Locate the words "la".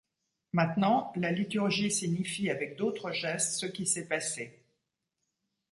1.15-1.31